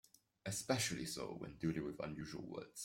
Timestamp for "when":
1.37-1.57